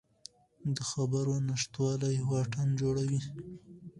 [0.75, 3.21] د خبرو نشتوالی واټن جوړوي